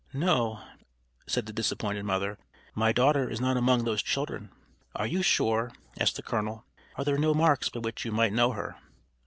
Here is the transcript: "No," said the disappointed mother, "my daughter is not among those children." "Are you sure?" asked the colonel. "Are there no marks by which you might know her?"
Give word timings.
"No," 0.13 0.63
said 1.27 1.45
the 1.45 1.53
disappointed 1.53 2.05
mother, 2.05 2.39
"my 2.73 2.91
daughter 2.91 3.29
is 3.29 3.39
not 3.39 3.55
among 3.55 3.83
those 3.83 4.01
children." 4.01 4.49
"Are 4.95 5.05
you 5.05 5.21
sure?" 5.21 5.71
asked 5.99 6.15
the 6.15 6.23
colonel. 6.23 6.65
"Are 6.95 7.03
there 7.05 7.19
no 7.19 7.35
marks 7.35 7.69
by 7.69 7.81
which 7.81 8.03
you 8.03 8.11
might 8.11 8.33
know 8.33 8.51
her?" 8.53 8.77